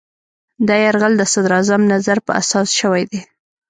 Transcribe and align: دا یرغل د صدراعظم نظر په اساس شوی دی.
دا 0.67 0.75
یرغل 0.85 1.13
د 1.17 1.23
صدراعظم 1.33 1.81
نظر 1.93 2.17
په 2.25 2.31
اساس 2.41 2.67
شوی 2.79 3.03
دی. 3.11 3.19